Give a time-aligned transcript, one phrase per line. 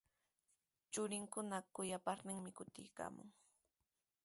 [0.91, 3.29] Churinkuna kuyaparninmi kutiykaamun.